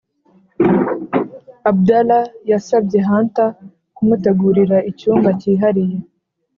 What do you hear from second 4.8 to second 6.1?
icyumba cyihariye